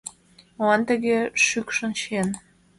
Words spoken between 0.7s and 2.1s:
тыге шӱкшын